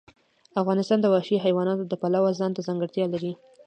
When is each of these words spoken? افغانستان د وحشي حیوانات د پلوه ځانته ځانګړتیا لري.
افغانستان 0.61 0.99
د 1.01 1.05
وحشي 1.13 1.37
حیوانات 1.45 1.79
د 1.87 1.93
پلوه 2.01 2.31
ځانته 2.39 2.61
ځانګړتیا 2.67 3.05
لري. 3.13 3.31